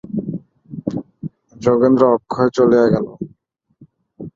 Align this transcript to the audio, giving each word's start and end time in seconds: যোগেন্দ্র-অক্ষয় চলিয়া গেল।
যোগেন্দ্র-অক্ষয় 1.61 2.49
চলিয়া 2.57 2.85
গেল। 2.93 3.05